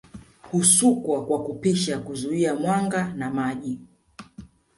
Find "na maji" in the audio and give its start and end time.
3.13-3.79